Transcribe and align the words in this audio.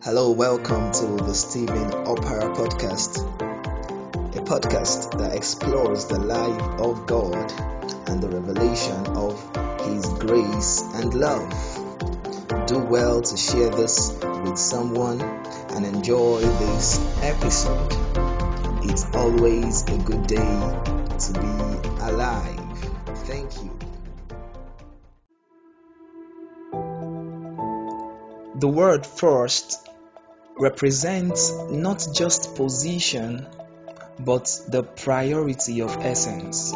Hello, 0.00 0.30
welcome 0.30 0.92
to 0.92 1.06
the 1.24 1.34
Stephen 1.34 1.90
Opara 2.06 2.54
Podcast, 2.54 3.18
a 4.36 4.40
podcast 4.42 5.18
that 5.18 5.34
explores 5.34 6.06
the 6.06 6.20
life 6.20 6.80
of 6.80 7.04
God 7.08 7.52
and 8.08 8.22
the 8.22 8.28
revelation 8.28 8.94
of 9.16 9.34
His 9.86 10.06
grace 10.20 10.82
and 10.94 11.14
love. 11.14 11.50
Do 12.68 12.78
well 12.78 13.22
to 13.22 13.36
share 13.36 13.70
this 13.70 14.16
with 14.44 14.56
someone 14.56 15.20
and 15.20 15.84
enjoy 15.84 16.42
this 16.42 17.00
episode. 17.20 17.92
It's 18.84 19.04
always 19.16 19.82
a 19.82 19.98
good 19.98 20.28
day 20.28 20.36
to 21.18 21.32
be 21.32 22.04
alive. 22.04 22.78
Thank 23.26 23.52
you. 23.64 23.78
The 28.60 28.68
word 28.68 29.04
first 29.04 29.87
represents 30.58 31.52
not 31.70 32.06
just 32.12 32.54
position 32.54 33.46
but 34.18 34.60
the 34.68 34.82
priority 34.82 35.80
of 35.80 35.96
essence. 35.98 36.72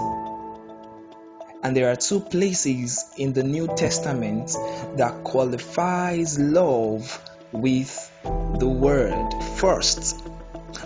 And 1.64 1.76
there 1.76 1.90
are 1.90 1.96
two 1.96 2.20
places 2.20 3.04
in 3.16 3.32
the 3.32 3.42
New 3.42 3.68
Testament 3.68 4.50
that 4.96 5.24
qualifies 5.24 6.38
love 6.38 7.22
with 7.52 8.10
the 8.58 8.68
word 8.68 9.32
first. 9.56 10.24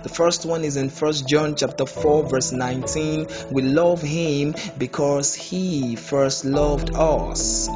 The 0.02 0.08
first 0.08 0.44
one 0.44 0.64
is 0.64 0.76
in 0.76 0.88
1 0.88 1.12
John 1.26 1.56
chapter 1.56 1.86
4 1.86 2.24
verse 2.24 2.52
19. 2.52 3.26
We 3.50 3.62
love 3.62 4.02
him 4.02 4.54
because 4.76 5.34
he 5.34 5.96
first 5.96 6.44
loved 6.44 6.94
us 6.94 7.68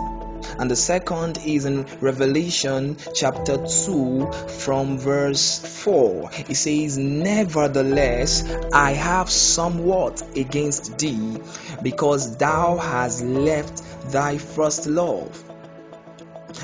and 0.58 0.70
the 0.70 0.76
second 0.76 1.38
is 1.44 1.64
in 1.64 1.86
Revelation 2.00 2.96
chapter 3.14 3.56
2 3.66 4.30
from 4.32 4.98
verse 4.98 5.58
4. 5.82 6.30
It 6.48 6.54
says, 6.54 6.98
Nevertheless, 6.98 8.44
I 8.72 8.92
have 8.92 9.30
somewhat 9.30 10.22
against 10.36 10.98
thee, 10.98 11.38
because 11.82 12.36
thou 12.36 12.76
hast 12.76 13.22
left 13.24 13.82
thy 14.10 14.38
first 14.38 14.86
love. 14.86 15.44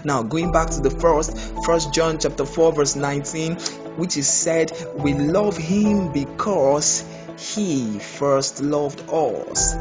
Now, 0.05 0.23
going 0.23 0.53
back 0.53 0.71
to 0.71 0.81
the 0.81 0.91
first, 0.91 1.37
First 1.65 1.93
John 1.95 2.19
chapter 2.19 2.45
4 2.45 2.73
verse 2.73 2.97
19, 2.97 3.57
which 3.97 4.17
is 4.17 4.29
said, 4.29 4.73
We 4.95 5.15
love 5.15 5.57
him 5.57 6.13
because 6.13 7.05
he 7.39 7.99
first 7.99 8.61
loved 8.61 9.03
us. 9.11 9.75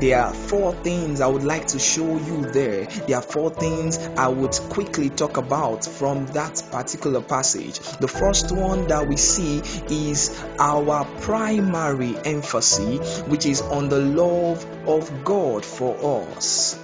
There 0.00 0.20
are 0.20 0.32
four 0.32 0.74
things 0.74 1.20
I 1.20 1.26
would 1.26 1.42
like 1.42 1.66
to 1.68 1.78
show 1.78 2.16
you 2.16 2.42
there. 2.52 2.86
There 2.86 3.16
are 3.16 3.22
four 3.22 3.50
things 3.50 3.98
I 3.98 4.28
would 4.28 4.52
quickly 4.70 5.10
talk 5.10 5.36
about 5.36 5.84
from 5.84 6.26
that 6.28 6.62
particular 6.70 7.20
passage. 7.20 7.80
The 8.00 8.08
first 8.08 8.52
one 8.52 8.86
that 8.88 9.08
we 9.08 9.16
see 9.16 9.58
is 9.88 10.42
our 10.58 11.04
primary 11.20 12.16
emphasis, 12.24 13.20
which 13.22 13.46
is 13.46 13.60
on 13.62 13.88
the 13.88 14.00
love 14.00 14.64
of 14.86 15.24
God 15.24 15.64
for 15.64 16.26
us 16.28 16.78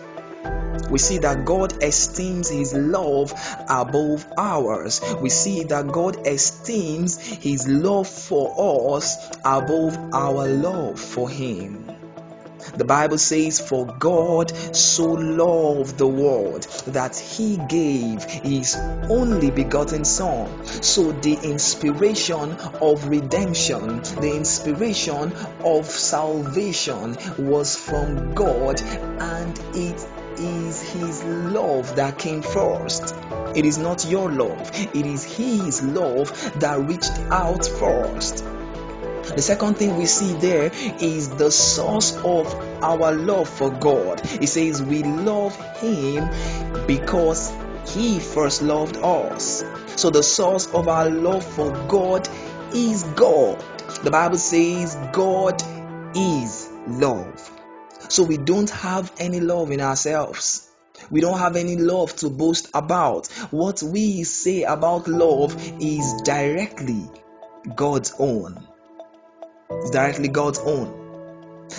we 0.91 0.99
see 0.99 1.19
that 1.19 1.45
God 1.45 1.83
esteems 1.83 2.49
His 2.49 2.75
love 2.75 3.33
above 3.69 4.27
ours. 4.37 5.01
We 5.21 5.31
see 5.31 5.65
that 5.65 5.89
God 5.89 6.27
esteems 6.27 7.19
His 7.19 7.69
love 7.69 8.09
for 8.09 8.97
us 8.97 9.31
above 9.45 9.97
our 10.13 10.47
love 10.47 11.01
for 11.01 11.29
Him. 11.29 11.97
The 12.75 12.85
Bible 12.85 13.19
says, 13.19 13.61
For 13.61 13.87
God 13.87 14.53
so 14.75 15.05
loved 15.05 15.99
the 15.99 16.07
world 16.07 16.63
that 16.89 17.17
he 17.17 17.59
gave 17.69 18.23
his 18.25 18.77
only 19.09 19.51
begotten 19.51 20.05
Son. 20.05 20.65
So, 20.83 21.13
the 21.13 21.35
inspiration 21.35 22.53
of 22.81 23.09
redemption, 23.09 24.03
the 24.21 24.35
inspiration 24.35 25.33
of 25.65 25.87
salvation 25.87 27.17
was 27.39 27.77
from 27.77 28.35
God, 28.35 28.81
and 28.83 29.59
it 29.75 30.07
is 30.39 30.83
his 30.83 31.23
love 31.25 31.97
that 31.97 32.19
came 32.19 32.43
first. 32.43 33.15
It 33.55 33.65
is 33.65 33.79
not 33.79 34.05
your 34.05 34.31
love, 34.31 34.71
it 34.75 35.07
is 35.07 35.25
his 35.25 35.83
love 35.83 36.31
that 36.61 36.81
reached 36.81 37.19
out 37.31 37.67
first. 37.67 38.45
The 39.35 39.43
second 39.43 39.75
thing 39.75 39.97
we 39.97 40.07
see 40.07 40.35
there 40.35 40.71
is 41.01 41.29
the 41.31 41.51
source 41.51 42.17
of 42.17 42.55
our 42.83 43.13
love 43.13 43.49
for 43.49 43.71
God. 43.71 44.21
It 44.41 44.47
says 44.47 44.81
we 44.81 45.03
love 45.03 45.57
Him 45.79 46.31
because 46.87 47.53
He 47.89 48.21
first 48.21 48.63
loved 48.63 48.97
us. 48.99 49.65
So 49.97 50.11
the 50.11 50.23
source 50.23 50.69
of 50.69 50.87
our 50.87 51.11
love 51.11 51.45
for 51.45 51.73
God 51.89 52.29
is 52.73 53.03
God. 53.03 53.63
The 54.05 54.11
Bible 54.13 54.39
says 54.39 54.97
God 55.13 55.61
is 56.17 56.71
love. 56.87 57.51
So 58.09 58.23
we 58.23 58.37
don't 58.37 58.71
have 58.71 59.13
any 59.19 59.41
love 59.41 59.71
in 59.71 59.81
ourselves. 59.81 60.69
We 61.11 61.21
don't 61.21 61.39
have 61.39 61.57
any 61.57 61.77
love 61.77 62.17
to 62.17 62.31
boast 62.31 62.69
about. 62.75 63.27
What 63.51 63.83
we 63.83 64.25
say 64.25 64.63
about 64.63 65.09
love 65.09 65.55
is 65.81 66.23
directly 66.23 67.09
God's 67.75 68.15
own. 68.19 68.67
It's 69.71 69.91
directly 69.91 70.29
God's 70.29 70.59
own. 70.59 71.07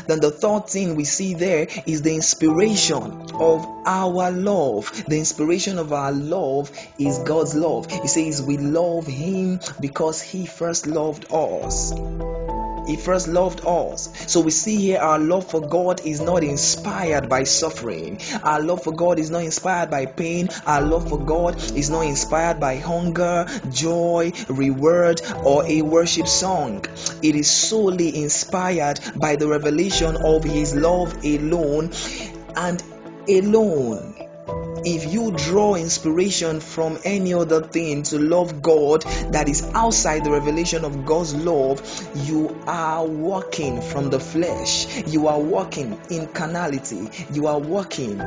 Then 0.08 0.20
the 0.20 0.32
third 0.32 0.68
thing 0.68 0.96
we 0.96 1.06
see 1.06 1.34
there 1.34 1.68
is 1.86 2.02
the 2.02 2.14
inspiration 2.14 3.04
of 3.34 3.66
our 3.86 4.32
love. 4.32 4.92
The 5.08 5.18
inspiration 5.18 5.80
of 5.80 5.94
our 5.94 6.12
love 6.12 6.72
is 7.00 7.20
God's 7.20 7.56
love. 7.56 7.90
He 7.90 8.08
says 8.08 8.42
we 8.42 8.58
love 8.58 9.08
Him 9.08 9.60
because 9.80 10.22
He 10.22 10.46
first 10.46 10.88
loved 10.88 11.32
us. 11.32 11.94
He 12.88 12.96
first 12.96 13.28
loved 13.28 13.66
us. 13.66 14.10
So 14.32 14.40
we 14.40 14.52
see 14.52 14.78
here 14.78 15.00
our 15.00 15.20
love 15.20 15.50
for 15.52 15.62
God 15.62 16.06
is 16.06 16.22
not 16.22 16.44
inspired 16.44 17.30
by 17.30 17.44
suffering. 17.44 18.20
Our 18.44 18.62
love 18.62 18.84
for 18.84 18.94
God 18.94 19.20
is 19.20 19.30
not 19.30 19.44
inspired 19.44 19.92
by 19.92 20.06
pain. 20.06 20.50
Our 20.66 20.82
love 20.82 21.10
for 21.10 21.20
God 21.20 21.56
is 21.76 21.90
not 21.90 22.02
inspired 22.02 22.60
by 22.60 22.78
hunger, 22.78 23.46
joy, 23.70 24.32
reward, 24.48 25.22
or 25.44 25.66
a 25.66 25.82
worship 25.82 26.28
song. 26.28 26.86
It 27.22 27.36
is 27.36 27.50
solely 27.50 28.24
inspired 28.24 29.00
by 29.16 29.36
the 29.36 29.48
revelation 29.48 30.16
of 30.18 30.44
His 30.44 30.74
love 30.76 31.14
alone 31.26 31.92
and 32.56 32.82
alone 33.28 34.17
if 34.86 35.12
you 35.12 35.32
draw 35.32 35.76
inspiration 35.76 36.60
from 36.60 36.98
any 37.04 37.34
other 37.34 37.62
thing 37.62 38.04
to 38.04 38.20
love 38.20 38.62
God 38.62 39.02
that 39.32 39.50
is 39.50 39.64
outside 39.74 40.24
the 40.24 40.32
revelation 40.32 40.86
of 40.86 41.06
God's 41.06 41.34
love, 41.36 41.82
you 42.16 42.62
are 42.68 43.06
walking 43.06 43.82
from 43.82 44.10
the 44.10 44.20
flesh. 44.20 45.06
You 45.08 45.28
are 45.28 45.40
walking 45.40 46.00
in 46.10 46.28
carnality. 46.28 47.10
You 47.32 47.48
are 47.48 47.60
walking 47.60 48.18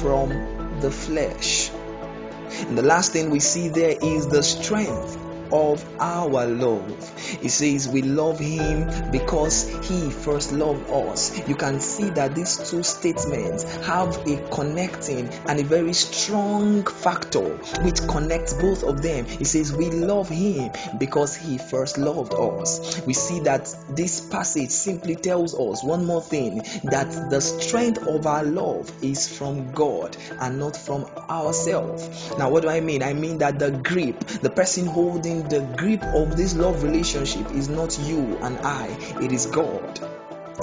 from 0.00 0.80
the 0.80 0.90
flesh. 0.90 1.70
And 1.70 2.76
the 2.76 2.82
last 2.82 3.12
thing 3.12 3.30
we 3.30 3.40
see 3.40 3.68
there 3.68 3.96
is 4.00 4.28
the 4.28 4.42
strength 4.42 5.18
of 5.52 5.84
our 6.00 6.46
love. 6.46 7.20
He 7.40 7.48
says 7.48 7.88
we 7.88 8.02
love 8.02 8.38
him 8.38 9.10
because 9.10 9.68
he 9.88 10.10
first 10.10 10.52
loved 10.52 10.90
us. 10.90 11.46
You 11.48 11.54
can 11.54 11.80
see 11.80 12.10
that 12.10 12.34
these 12.34 12.70
two 12.70 12.82
statements 12.82 13.64
have 13.86 14.16
a 14.26 14.36
connecting 14.50 15.28
and 15.46 15.60
a 15.60 15.64
very 15.64 15.92
strong 15.92 16.84
factor 16.84 17.56
which 17.82 18.00
connects 18.08 18.54
both 18.54 18.82
of 18.82 19.02
them. 19.02 19.26
He 19.26 19.44
says 19.44 19.72
we 19.72 19.90
love 19.90 20.28
him 20.28 20.70
because 20.98 21.36
he 21.36 21.58
first 21.58 21.98
loved 21.98 22.34
us. 22.34 23.02
We 23.06 23.12
see 23.12 23.40
that 23.40 23.74
this 23.90 24.20
passage 24.20 24.70
simply 24.70 25.16
tells 25.16 25.54
us 25.54 25.84
one 25.84 26.06
more 26.06 26.22
thing 26.22 26.62
that 26.84 27.30
the 27.30 27.40
strength 27.40 28.06
of 28.06 28.26
our 28.26 28.44
love 28.44 28.90
is 29.02 29.28
from 29.28 29.72
God 29.72 30.16
and 30.40 30.58
not 30.58 30.76
from 30.76 31.04
ourselves. 31.28 32.08
Now, 32.38 32.50
what 32.50 32.62
do 32.62 32.68
I 32.68 32.80
mean? 32.80 33.02
I 33.02 33.12
mean 33.12 33.38
that 33.38 33.58
the 33.58 33.70
grip, 33.70 34.18
the 34.20 34.50
person 34.50 34.86
holding 34.86 35.41
the 35.48 35.60
grip 35.76 36.02
of 36.02 36.36
this 36.36 36.54
love 36.54 36.82
relationship 36.82 37.50
is 37.52 37.68
not 37.68 37.98
you 37.98 38.38
and 38.42 38.58
I, 38.60 38.88
it 39.20 39.32
is 39.32 39.46
God. 39.46 40.00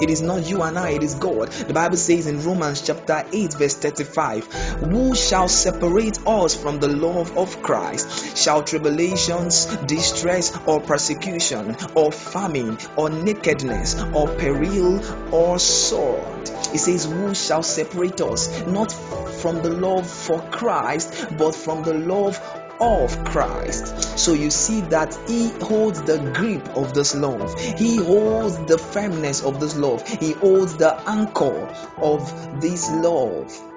It 0.00 0.08
is 0.08 0.22
not 0.22 0.48
you 0.48 0.62
and 0.62 0.78
I, 0.78 0.90
it 0.90 1.02
is 1.02 1.14
God. 1.14 1.50
The 1.50 1.74
Bible 1.74 1.96
says 1.98 2.26
in 2.26 2.42
Romans 2.42 2.80
chapter 2.80 3.24
8, 3.30 3.52
verse 3.54 3.74
35 3.74 4.46
Who 4.90 5.14
shall 5.14 5.48
separate 5.48 6.26
us 6.26 6.54
from 6.54 6.78
the 6.80 6.88
love 6.88 7.36
of 7.36 7.62
Christ? 7.62 8.36
Shall 8.36 8.62
tribulations, 8.62 9.66
distress, 9.66 10.56
or 10.66 10.80
persecution, 10.80 11.76
or 11.94 12.12
famine, 12.12 12.78
or 12.96 13.10
nakedness, 13.10 14.00
or 14.14 14.28
peril, 14.28 15.34
or 15.34 15.58
sword? 15.58 16.48
It 16.48 16.78
says, 16.78 17.04
Who 17.04 17.34
shall 17.34 17.62
separate 17.62 18.20
us? 18.22 18.64
Not 18.66 18.92
from 18.92 19.62
the 19.62 19.70
love 19.70 20.08
for 20.08 20.40
Christ, 20.50 21.26
but 21.36 21.54
from 21.54 21.82
the 21.82 21.94
love 21.94 22.38
of 22.80 23.24
Christ. 23.24 24.18
So 24.18 24.32
you 24.32 24.50
see 24.50 24.80
that 24.82 25.16
He 25.26 25.48
holds 25.60 26.02
the 26.02 26.18
grip 26.34 26.76
of 26.76 26.94
this 26.94 27.14
love, 27.14 27.58
He 27.60 27.96
holds 27.96 28.58
the 28.66 28.78
firmness 28.78 29.42
of 29.42 29.60
this 29.60 29.76
love, 29.76 30.06
He 30.06 30.32
holds 30.32 30.76
the 30.76 30.94
anchor 31.08 31.68
of 31.98 32.60
this 32.60 32.90
love. 32.90 33.69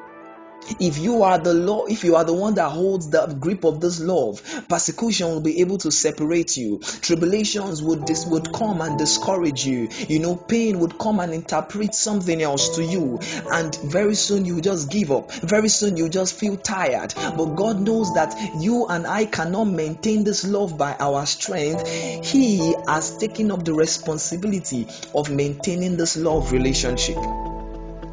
If 0.79 0.97
you 0.97 1.23
are 1.23 1.37
the 1.37 1.53
law 1.53 1.85
if 1.85 2.03
you 2.03 2.15
are 2.15 2.23
the 2.23 2.33
one 2.33 2.55
that 2.55 2.69
holds 2.69 3.09
the 3.09 3.25
grip 3.39 3.63
of 3.63 3.81
this 3.81 3.99
love 3.99 4.41
persecution 4.67 5.27
will 5.27 5.41
be 5.41 5.61
able 5.61 5.77
to 5.77 5.91
separate 5.91 6.57
you. 6.57 6.79
Tribulations 6.79 7.81
would 7.81 8.09
would 8.27 8.53
come 8.53 8.81
and 8.81 8.97
discourage 8.97 9.65
you. 9.65 9.89
You 10.07 10.19
know 10.19 10.35
pain 10.35 10.79
would 10.79 10.97
come 10.97 11.19
and 11.19 11.33
interpret 11.33 11.95
something 11.95 12.41
else 12.41 12.75
to 12.75 12.83
you. 12.83 13.19
And 13.51 13.75
very 13.75 14.15
soon 14.15 14.45
you 14.45 14.61
just 14.61 14.89
give 14.89 15.11
up. 15.11 15.31
Very 15.31 15.69
soon 15.69 15.97
you 15.97 16.09
just 16.09 16.35
feel 16.39 16.57
tired. 16.57 17.13
But 17.15 17.55
god 17.55 17.79
knows 17.79 18.13
that 18.13 18.35
you 18.59 18.87
and 18.87 19.07
i 19.07 19.25
cannot 19.25 19.65
maintain 19.65 20.23
this 20.23 20.45
love 20.45 20.77
by 20.77 20.95
our 20.99 21.25
strength. 21.25 21.87
He 21.87 22.75
has 22.87 23.17
taken 23.17 23.51
up 23.51 23.63
the 23.65 23.73
responsibility 23.73 24.87
of 25.13 25.29
maintaining 25.29 25.97
this 25.97 26.17
love 26.17 26.51
relationship. 26.51 27.17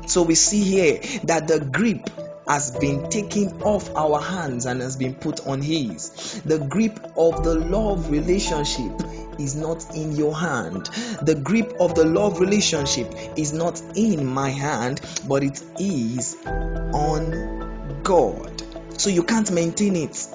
So 0.07 0.23
we 0.23 0.35
see 0.35 0.65
here 0.65 1.01
that 1.25 1.47
the 1.47 1.61
grip 1.61 2.11
has 2.51 2.73
been 2.73 3.09
taken 3.09 3.63
off 3.63 3.95
our 3.95 4.21
hands 4.21 4.67
and 4.67 4.81
has 4.81 4.97
been 4.97 5.15
put 5.15 5.47
on 5.47 5.63
His. 5.63 6.43
The 6.45 6.59
grip 6.59 6.99
of 7.17 7.45
the 7.45 7.55
love 7.55 8.11
relationship 8.11 8.91
is 9.39 9.55
not 9.55 9.95
in 9.95 10.17
your 10.17 10.37
hand. 10.37 10.87
The 11.23 11.37
grip 11.37 11.77
of 11.79 11.95
the 11.95 12.05
love 12.05 12.41
relationship 12.41 13.15
is 13.37 13.53
not 13.53 13.81
in 13.95 14.27
my 14.27 14.49
hand, 14.49 15.01
but 15.29 15.45
it 15.45 15.63
is 15.79 16.37
on 16.45 18.01
God. 18.03 18.63
So 19.01 19.11
you 19.11 19.23
can't 19.23 19.53
maintain 19.53 19.95
it. 19.95 20.27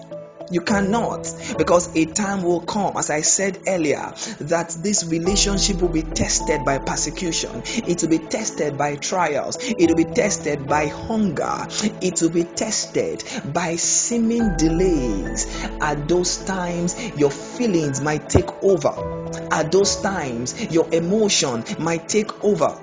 You 0.51 0.61
cannot, 0.61 1.33
because 1.57 1.95
a 1.95 2.05
time 2.05 2.43
will 2.43 2.61
come, 2.61 2.97
as 2.97 3.09
I 3.09 3.21
said 3.21 3.59
earlier, 3.67 4.13
that 4.41 4.69
this 4.81 5.03
relationship 5.05 5.81
will 5.81 5.89
be 5.89 6.03
tested 6.03 6.63
by 6.63 6.77
persecution, 6.77 7.63
it 7.65 8.01
will 8.01 8.09
be 8.09 8.19
tested 8.19 8.77
by 8.77 8.95
trials, 8.95 9.57
it 9.59 9.89
will 9.89 9.95
be 9.95 10.05
tested 10.05 10.67
by 10.67 10.87
hunger, 10.87 11.67
it 12.01 12.21
will 12.21 12.29
be 12.29 12.43
tested 12.43 13.23
by 13.53 13.75
seeming 13.75 14.55
delays. 14.57 15.47
At 15.81 16.07
those 16.07 16.37
times, 16.37 16.95
your 17.17 17.31
feelings 17.31 18.01
might 18.01 18.29
take 18.29 18.51
over. 18.63 18.93
At 19.51 19.71
those 19.71 20.01
times, 20.01 20.71
your 20.71 20.87
emotion 20.93 21.63
might 21.79 22.07
take 22.07 22.43
over 22.43 22.79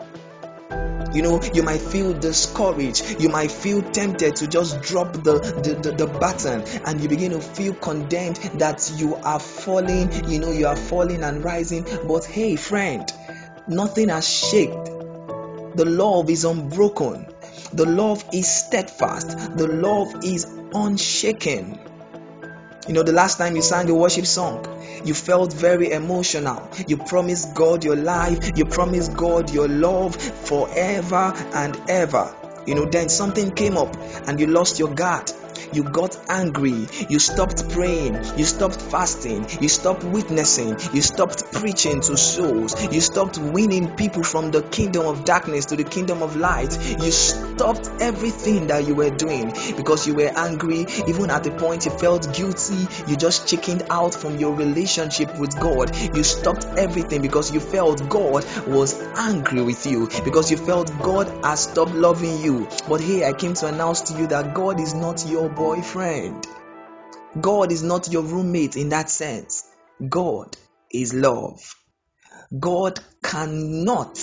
you 1.14 1.22
know 1.22 1.40
you 1.54 1.62
might 1.62 1.80
feel 1.80 2.12
discouraged. 2.12 3.20
You 3.20 3.28
might 3.28 3.50
feel 3.50 3.82
tempted 3.82 4.36
to 4.36 4.46
just 4.46 4.80
drop 4.82 5.12
the, 5.12 5.38
the, 5.62 5.74
the, 5.82 5.92
the 5.92 6.06
button 6.06 6.62
and 6.84 7.00
you 7.00 7.08
begin 7.08 7.32
to 7.32 7.40
feel 7.40 7.74
condemned 7.74 8.36
that 8.54 8.92
you 8.96 9.14
are 9.16 9.40
falling 9.40 10.10
you 10.28 10.38
know 10.38 10.50
you 10.50 10.66
are 10.66 10.76
falling 10.76 11.22
and 11.22 11.44
rising. 11.44 11.86
But 12.06 12.24
hey 12.24 12.56
friend 12.56 13.10
nothing 13.66 14.08
has 14.08 14.28
shaken 14.28 14.92
the 15.74 15.86
love 15.86 16.28
is 16.28 16.44
unbroken. 16.44 17.26
The 17.72 17.86
love 17.86 18.24
is 18.32 18.46
steadfast. 18.46 19.56
The 19.56 19.68
love 19.68 20.22
is 20.22 20.46
unshaken 20.74 21.78
you 22.88 22.94
know, 22.94 23.02
the 23.02 23.12
last 23.12 23.38
time 23.38 23.54
you 23.54 23.62
sang 23.62 23.88
a 23.90 23.94
worship 23.94 24.26
song, 24.26 24.66
you 25.04 25.14
felt 25.14 25.52
very 25.52 25.92
emotional. 25.92 26.68
You 26.86 26.96
promised 26.96 27.54
God 27.54 27.84
your 27.84 27.96
life, 27.96 28.56
you 28.56 28.64
promised 28.64 29.16
God 29.16 29.50
your 29.50 29.68
love 29.68 30.16
forever 30.16 31.32
and 31.54 31.80
ever. 31.88 32.34
You 32.66 32.74
know, 32.74 32.84
then 32.84 33.08
something 33.08 33.52
came 33.52 33.76
up 33.76 33.96
and 34.26 34.40
you 34.40 34.46
lost 34.46 34.78
your 34.78 34.94
guard. 34.94 35.30
You 35.72 35.84
got 35.84 36.18
angry, 36.28 36.86
you 37.08 37.18
stopped 37.18 37.70
praying, 37.70 38.14
you 38.36 38.44
stopped 38.44 38.80
fasting, 38.80 39.46
you 39.60 39.68
stopped 39.68 40.04
witnessing, 40.04 40.76
you 40.92 41.00
stopped 41.00 41.50
preaching 41.52 42.00
to 42.02 42.16
souls, 42.16 42.92
you 42.92 43.00
stopped 43.00 43.38
winning 43.38 43.96
people 43.96 44.22
from 44.22 44.50
the 44.50 44.62
kingdom 44.62 45.06
of 45.06 45.24
darkness 45.24 45.66
to 45.66 45.76
the 45.76 45.84
kingdom 45.84 46.22
of 46.22 46.36
light, 46.36 46.76
you 47.02 47.10
stopped 47.62 48.02
everything 48.02 48.66
that 48.66 48.88
you 48.88 48.92
were 48.92 49.10
doing 49.10 49.52
because 49.76 50.04
you 50.04 50.16
were 50.16 50.32
angry, 50.34 50.84
even 51.06 51.30
at 51.30 51.44
the 51.44 51.50
point 51.52 51.84
you 51.84 51.92
felt 51.92 52.34
guilty, 52.34 52.88
you 53.06 53.16
just 53.16 53.46
chickened 53.46 53.84
out 53.88 54.12
from 54.12 54.36
your 54.36 54.52
relationship 54.52 55.38
with 55.38 55.56
God. 55.60 55.94
You 56.16 56.24
stopped 56.24 56.64
everything 56.76 57.22
because 57.22 57.54
you 57.54 57.60
felt 57.60 58.08
God 58.08 58.44
was 58.66 59.00
angry 59.14 59.62
with 59.62 59.86
you, 59.86 60.08
because 60.24 60.50
you 60.50 60.56
felt 60.56 60.90
God 60.98 61.28
has 61.44 61.60
stopped 61.60 61.94
loving 61.94 62.40
you. 62.40 62.66
But 62.88 63.00
here 63.00 63.28
I 63.28 63.32
came 63.32 63.54
to 63.54 63.68
announce 63.68 64.00
to 64.10 64.18
you 64.18 64.26
that 64.26 64.54
God 64.54 64.80
is 64.80 64.92
not 64.92 65.24
your 65.24 65.48
boyfriend. 65.48 66.44
God 67.40 67.70
is 67.70 67.84
not 67.84 68.12
your 68.12 68.24
roommate 68.24 68.74
in 68.74 68.88
that 68.88 69.08
sense. 69.08 69.64
God 70.08 70.56
is 70.90 71.14
love. 71.14 71.76
God 72.58 72.98
cannot 73.22 74.18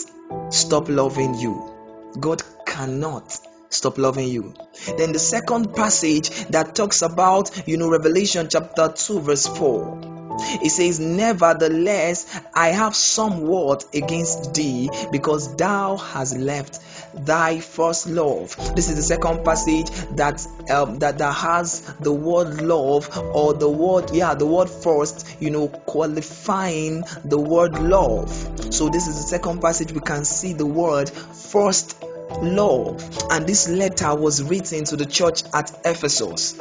stop 0.50 0.90
loving 0.90 1.36
you. 1.36 1.74
God 2.20 2.42
cannot 2.80 3.38
stop 3.70 3.98
loving 3.98 4.30
you. 4.30 4.54
Then 4.98 5.12
the 5.12 5.20
second 5.20 5.76
passage 5.76 6.30
that 6.46 6.76
talks 6.76 7.02
about, 7.02 7.68
you 7.68 7.76
know, 7.76 7.90
Revelation 7.90 8.48
chapter 8.50 8.94
2, 8.96 9.20
verse 9.20 9.48
4. 9.48 10.20
It 10.64 10.70
says, 10.70 11.02
Nevertheless, 11.02 12.40
I 12.54 12.70
have 12.70 12.96
somewhat 12.96 13.84
against 13.94 14.54
thee, 14.54 14.90
because 15.12 15.58
thou 15.58 15.98
hast 15.98 16.38
left 16.38 16.80
thy 17.14 17.60
first 17.60 18.08
love. 18.08 18.56
This 18.76 18.90
is 18.90 18.96
the 18.96 19.02
second 19.02 19.44
passage 19.44 19.90
that 20.16 20.46
um, 20.70 21.00
that 21.00 21.18
that 21.18 21.34
has 21.34 21.82
the 22.00 22.14
word 22.14 22.62
love 22.62 23.10
or 23.34 23.54
the 23.54 23.70
word 23.70 24.12
yeah 24.14 24.36
the 24.36 24.46
word 24.46 24.70
first 24.70 25.28
you 25.42 25.50
know 25.50 25.68
qualifying 25.68 27.04
the 27.26 27.40
word 27.40 27.74
love. 27.80 28.32
So 28.74 28.90
this 28.90 29.08
is 29.08 29.16
the 29.16 29.28
second 29.28 29.60
passage 29.62 29.92
we 29.92 30.02
can 30.02 30.24
see 30.24 30.54
the 30.54 30.68
word 30.68 31.10
first 31.10 31.98
love 32.42 33.02
and 33.32 33.46
this 33.48 33.68
letter 33.70 34.16
was 34.16 34.44
written 34.44 34.84
to 34.86 34.96
the 34.96 35.06
church 35.06 35.44
at 35.54 35.72
Ephesus 35.86 36.60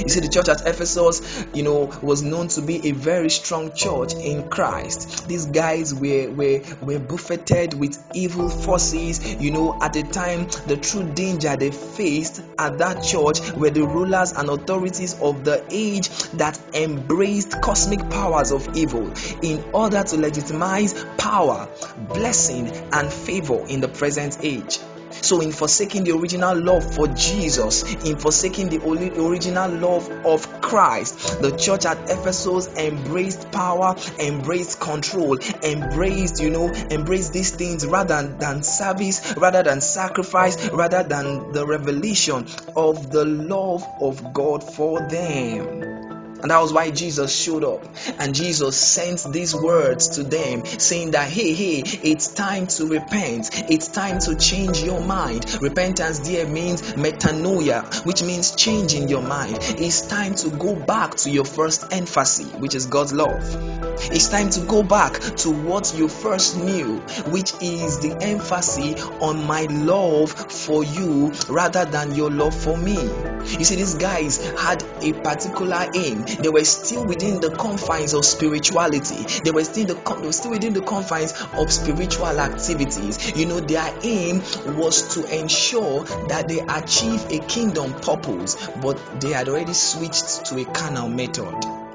you 0.00 0.08
see, 0.08 0.20
the 0.20 0.28
church 0.28 0.48
at 0.48 0.66
Ephesus, 0.66 1.46
you 1.54 1.62
know, 1.62 1.90
was 2.02 2.22
known 2.22 2.48
to 2.48 2.62
be 2.62 2.88
a 2.88 2.92
very 2.92 3.30
strong 3.30 3.72
church 3.74 4.14
in 4.14 4.48
Christ. 4.48 5.28
These 5.28 5.46
guys 5.46 5.94
were 5.94 6.30
were 6.30 6.60
were 6.82 6.98
buffeted 6.98 7.74
with 7.74 8.02
evil 8.14 8.48
forces. 8.48 9.34
You 9.40 9.50
know, 9.50 9.78
at 9.80 9.92
the 9.92 10.02
time, 10.02 10.48
the 10.66 10.76
true 10.76 11.04
danger 11.12 11.56
they 11.56 11.70
faced 11.70 12.42
at 12.58 12.78
that 12.78 13.02
church 13.02 13.52
were 13.52 13.70
the 13.70 13.86
rulers 13.86 14.32
and 14.32 14.48
authorities 14.48 15.14
of 15.20 15.44
the 15.44 15.64
age 15.70 16.08
that 16.34 16.58
embraced 16.74 17.60
cosmic 17.62 18.08
powers 18.10 18.52
of 18.52 18.76
evil 18.76 19.12
in 19.42 19.62
order 19.72 20.02
to 20.02 20.16
legitimize 20.16 21.04
power, 21.16 21.68
blessing, 22.08 22.70
and 22.92 23.12
favor 23.12 23.66
in 23.66 23.80
the 23.80 23.88
present 23.88 24.38
age. 24.42 24.78
So, 25.22 25.40
in 25.40 25.52
forsaking 25.52 26.04
the 26.04 26.12
original 26.12 26.56
love 26.56 26.94
for 26.94 27.08
Jesus, 27.08 27.82
in 28.04 28.16
forsaking 28.16 28.68
the 28.68 28.82
original 28.86 29.70
love 29.70 30.10
of 30.24 30.60
Christ, 30.60 31.40
the 31.40 31.56
church 31.56 31.86
at 31.86 31.98
Ephesus 32.10 32.68
embraced 32.76 33.50
power, 33.50 33.96
embraced 34.18 34.80
control, 34.80 35.38
embraced, 35.62 36.40
you 36.40 36.50
know, 36.50 36.72
embraced 36.90 37.32
these 37.32 37.50
things 37.50 37.86
rather 37.86 38.26
than 38.26 38.62
service, 38.62 39.36
rather 39.36 39.62
than 39.62 39.80
sacrifice, 39.80 40.70
rather 40.70 41.02
than 41.02 41.52
the 41.52 41.66
revelation 41.66 42.46
of 42.76 43.10
the 43.10 43.24
love 43.24 43.86
of 44.00 44.32
God 44.32 44.62
for 44.62 45.00
them. 45.00 46.05
And 46.42 46.50
that 46.50 46.60
was 46.60 46.72
why 46.72 46.90
Jesus 46.90 47.34
showed 47.34 47.64
up. 47.64 47.84
And 48.18 48.34
Jesus 48.34 48.76
sent 48.76 49.32
these 49.32 49.54
words 49.54 50.10
to 50.16 50.22
them 50.22 50.64
saying 50.64 51.12
that, 51.12 51.28
hey, 51.28 51.52
hey, 51.54 51.82
it's 51.84 52.32
time 52.34 52.66
to 52.68 52.86
repent. 52.86 53.50
It's 53.70 53.88
time 53.88 54.18
to 54.20 54.36
change 54.36 54.82
your 54.82 55.00
mind. 55.00 55.60
Repentance 55.60 56.20
there 56.20 56.46
means 56.46 56.82
metanoia, 56.82 58.04
which 58.06 58.22
means 58.22 58.54
changing 58.54 59.08
your 59.08 59.22
mind. 59.22 59.58
It's 59.60 60.02
time 60.02 60.34
to 60.36 60.50
go 60.50 60.76
back 60.76 61.16
to 61.16 61.30
your 61.30 61.44
first 61.44 61.84
emphasis, 61.92 62.52
which 62.54 62.74
is 62.74 62.86
God's 62.86 63.12
love. 63.12 63.85
It's 64.10 64.28
time 64.28 64.50
to 64.50 64.60
go 64.60 64.82
back 64.82 65.14
to 65.20 65.50
what 65.50 65.94
you 65.96 66.08
first 66.08 66.56
knew, 66.56 66.98
which 67.28 67.52
is 67.60 68.00
the 68.00 68.16
emphasis 68.20 69.02
on 69.20 69.44
my 69.46 69.62
love 69.62 70.30
for 70.32 70.84
you 70.84 71.32
rather 71.48 71.84
than 71.84 72.14
your 72.14 72.30
love 72.30 72.54
for 72.54 72.76
me. 72.76 72.94
You 72.94 73.64
see, 73.64 73.76
these 73.76 73.94
guys 73.94 74.44
had 74.58 74.82
a 75.02 75.12
particular 75.12 75.86
aim. 75.94 76.22
They 76.22 76.48
were 76.48 76.64
still 76.64 77.04
within 77.06 77.40
the 77.40 77.50
confines 77.50 78.14
of 78.14 78.24
spirituality. 78.24 79.40
They 79.44 79.50
were 79.50 79.64
still 79.64 79.86
the 79.86 79.94
they 79.94 80.26
were 80.26 80.32
still 80.32 80.50
within 80.52 80.72
the 80.72 80.82
confines 80.82 81.32
of 81.54 81.72
spiritual 81.72 82.40
activities. 82.40 83.36
You 83.36 83.46
know, 83.46 83.60
their 83.60 83.92
aim 84.02 84.42
was 84.76 85.14
to 85.14 85.38
ensure 85.38 86.04
that 86.28 86.48
they 86.48 86.60
achieve 86.60 87.24
a 87.30 87.38
kingdom 87.46 87.92
purpose, 87.94 88.56
but 88.82 89.20
they 89.20 89.32
had 89.32 89.48
already 89.48 89.74
switched 89.74 90.46
to 90.46 90.58
a 90.58 90.64
carnal 90.64 91.08
method. 91.08 91.85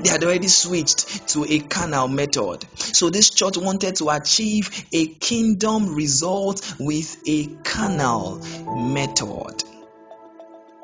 They 0.00 0.10
had 0.10 0.22
already 0.24 0.48
switched 0.48 1.28
to 1.30 1.44
a 1.44 1.58
carnal 1.60 2.08
method. 2.08 2.64
So 2.76 3.10
this 3.10 3.30
church 3.30 3.56
wanted 3.56 3.96
to 3.96 4.10
achieve 4.10 4.84
a 4.92 5.06
kingdom 5.06 5.94
result 5.94 6.76
with 6.78 7.16
a 7.26 7.46
carnal 7.64 8.38
method. 8.76 9.64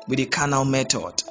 With 0.07 0.19
a 0.19 0.25
carnal 0.25 0.65
method. 0.65 1.23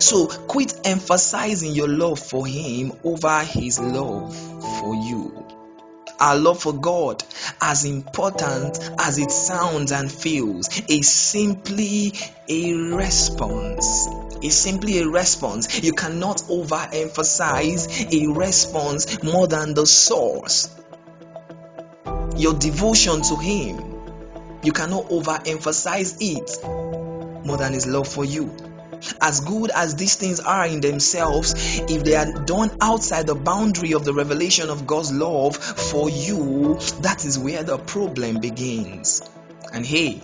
So 0.00 0.26
quit 0.26 0.72
emphasizing 0.84 1.72
your 1.72 1.88
love 1.88 2.18
for 2.18 2.46
him 2.46 2.92
over 3.04 3.40
his 3.40 3.78
love 3.78 4.34
for 4.80 4.94
you. 4.94 5.44
our 6.20 6.36
love 6.36 6.62
for 6.62 6.74
God, 6.74 7.24
as 7.60 7.84
important 7.84 8.78
as 8.98 9.18
it 9.18 9.30
sounds 9.30 9.90
and 9.90 10.12
feels, 10.12 10.68
is 10.88 11.08
simply 11.08 12.12
a 12.48 12.74
response. 12.74 14.08
It's 14.42 14.56
simply 14.56 15.00
a 15.00 15.08
response. 15.08 15.82
You 15.82 15.92
cannot 15.92 16.38
overemphasize 16.48 18.12
a 18.12 18.32
response 18.32 19.22
more 19.22 19.46
than 19.46 19.74
the 19.74 19.86
source. 19.86 20.68
Your 22.36 22.54
devotion 22.54 23.22
to 23.22 23.36
Him, 23.36 23.76
you 24.62 24.72
cannot 24.72 25.06
overemphasize 25.06 26.16
it 26.20 27.46
more 27.46 27.56
than 27.56 27.72
His 27.72 27.86
love 27.86 28.08
for 28.08 28.24
you 28.24 28.54
as 29.20 29.40
good 29.40 29.70
as 29.70 29.96
these 29.96 30.16
things 30.16 30.40
are 30.40 30.66
in 30.66 30.80
themselves, 30.80 31.54
if 31.88 32.04
they 32.04 32.14
are 32.16 32.32
done 32.44 32.70
outside 32.80 33.26
the 33.26 33.34
boundary 33.34 33.94
of 33.94 34.04
the 34.04 34.12
revelation 34.12 34.70
of 34.70 34.86
God's 34.86 35.12
love 35.12 35.56
for 35.56 36.10
you, 36.10 36.78
that 37.00 37.24
is 37.24 37.38
where 37.38 37.62
the 37.62 37.78
problem 37.78 38.40
begins. 38.40 39.22
And 39.72 39.86
hey, 39.86 40.22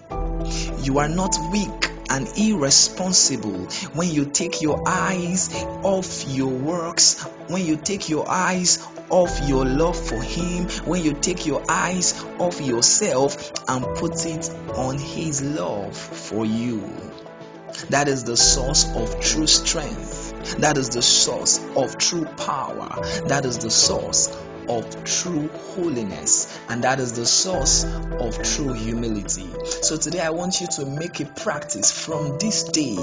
you 0.83 0.99
are 0.99 1.09
not 1.09 1.37
weak 1.53 1.91
and 2.11 2.29
irresponsible 2.37 3.67
when 3.95 4.11
you 4.11 4.25
take 4.25 4.63
your 4.63 4.83
eyes 4.87 5.53
off 5.83 6.25
your 6.29 6.51
works, 6.51 7.23
when 7.49 7.65
you 7.65 7.77
take 7.77 8.09
your 8.09 8.29
eyes 8.29 8.87
off 9.11 9.41
your 9.49 9.65
love 9.65 9.97
for 9.97 10.21
Him, 10.21 10.69
when 10.85 11.03
you 11.03 11.13
take 11.15 11.47
your 11.47 11.63
eyes 11.69 12.23
off 12.39 12.61
yourself 12.61 13.53
and 13.69 13.85
put 13.97 14.25
it 14.27 14.51
on 14.75 14.99
His 14.99 15.43
love 15.43 15.97
for 15.97 16.45
you. 16.45 16.83
That 17.91 18.09
is 18.09 18.25
the 18.25 18.37
source 18.37 18.87
of 18.95 19.21
true 19.21 19.47
strength. 19.47 20.59
That 20.59 20.79
is 20.79 20.91
the 20.91 21.03
source 21.03 21.61
of 21.77 21.99
true 21.99 22.25
power. 22.25 22.89
That 23.27 23.45
is 23.45 23.59
the 23.59 23.71
source 23.71 24.29
of 24.69 25.05
true 25.05 25.49
holiness, 25.49 26.59
and 26.69 26.85
that 26.85 27.01
is 27.01 27.13
the 27.13 27.27
source 27.27 27.85
of 27.85 28.43
true 28.43 28.73
humility. 28.73 29.49
So, 29.83 29.97
today 29.97 30.21
I 30.21 30.31
want 30.31 30.61
you 30.61 30.67
to 30.69 30.87
make 30.87 31.21
a 31.21 31.27
practice 31.27 31.91
from 31.91 32.39
this 32.39 32.65
day, 32.65 32.97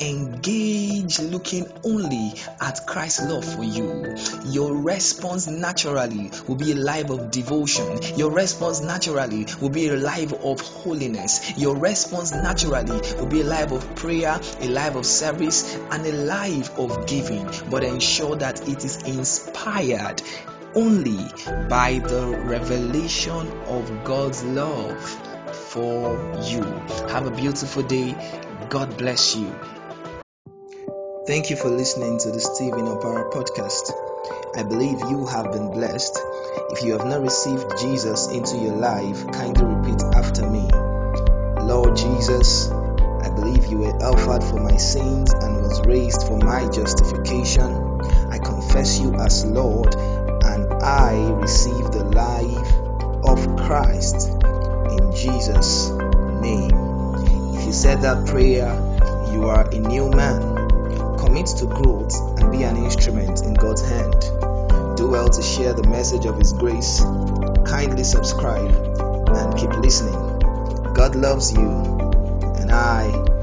engage 0.00 1.18
looking 1.20 1.66
only 1.84 2.34
at 2.60 2.86
Christ's 2.86 3.28
love 3.28 3.44
for 3.44 3.64
you. 3.64 4.16
Your 4.46 4.74
response 4.74 5.46
naturally 5.46 6.30
will 6.46 6.56
be 6.56 6.72
a 6.72 6.76
life 6.76 7.10
of 7.10 7.30
devotion, 7.30 7.98
your 8.16 8.30
response 8.30 8.80
naturally 8.80 9.46
will 9.60 9.70
be 9.70 9.88
a 9.88 9.96
life 9.96 10.32
of 10.32 10.60
holiness, 10.60 11.56
your 11.58 11.76
response 11.76 12.32
naturally 12.32 13.00
will 13.18 13.26
be 13.26 13.40
a 13.40 13.44
life 13.44 13.72
of 13.72 13.94
prayer, 13.96 14.40
a 14.60 14.68
life 14.68 14.94
of 14.94 15.06
service, 15.06 15.76
and 15.90 16.06
a 16.06 16.12
life 16.12 16.78
of 16.78 17.06
giving. 17.06 17.48
But 17.70 17.84
ensure 17.84 18.36
that 18.36 18.68
it 18.68 18.84
is 18.84 19.02
inspired 19.02 20.22
only 20.76 21.18
by 21.68 21.98
the 21.98 22.38
revelation 22.44 23.50
of 23.66 24.04
God's 24.04 24.44
love 24.44 25.00
for 25.70 26.12
you. 26.44 26.62
Have 27.08 27.26
a 27.26 27.30
beautiful 27.30 27.82
day. 27.82 28.14
God 28.68 28.96
bless 28.98 29.34
you. 29.34 29.52
Thank 31.26 31.50
you 31.50 31.56
for 31.56 31.68
listening 31.68 32.18
to 32.18 32.30
the 32.30 32.40
Stephen 32.40 32.86
Opara 32.86 33.32
podcast. 33.32 33.90
I 34.54 34.62
believe 34.62 35.00
you 35.10 35.26
have 35.26 35.50
been 35.50 35.72
blessed. 35.72 36.18
If 36.70 36.84
you 36.84 36.92
have 36.92 37.06
not 37.06 37.22
received 37.22 37.78
Jesus 37.78 38.28
into 38.28 38.56
your 38.58 38.76
life, 38.76 39.26
kindly 39.32 39.64
repeat 39.64 40.02
after 40.14 40.48
me 40.48 40.68
Lord 41.66 41.96
Jesus, 41.96 42.70
I 42.70 43.30
believe 43.30 43.66
you 43.66 43.78
were 43.78 43.96
offered 44.02 44.44
for 44.44 44.60
my 44.60 44.76
sins 44.76 45.32
and 45.32 45.62
was 45.62 45.84
raised 45.84 46.26
for 46.28 46.38
my 46.38 46.68
justification. 46.68 48.00
I 48.30 48.38
confess 48.38 49.00
you 49.00 49.14
as 49.14 49.44
Lord 49.44 49.96
I 50.86 51.16
receive 51.40 51.90
the 51.90 52.04
life 52.04 52.72
of 53.24 53.56
Christ 53.66 54.28
in 54.30 55.12
Jesus' 55.16 55.90
name. 56.40 56.70
If 57.56 57.66
you 57.66 57.72
said 57.72 58.02
that 58.02 58.28
prayer, 58.28 58.70
you 59.32 59.48
are 59.48 59.68
a 59.68 59.78
new 59.80 60.08
man. 60.10 61.18
Commit 61.18 61.46
to 61.58 61.66
growth 61.66 62.14
and 62.38 62.52
be 62.52 62.62
an 62.62 62.76
instrument 62.76 63.42
in 63.42 63.54
God's 63.54 63.82
hand. 63.82 64.20
Do 64.96 65.08
well 65.10 65.28
to 65.28 65.42
share 65.42 65.72
the 65.72 65.88
message 65.88 66.24
of 66.24 66.38
His 66.38 66.52
grace. 66.52 67.00
Kindly 67.66 68.04
subscribe 68.04 68.70
and 68.70 69.58
keep 69.58 69.70
listening. 69.70 70.14
God 70.94 71.16
loves 71.16 71.52
you, 71.52 71.68
and 72.60 72.70
I. 72.70 73.35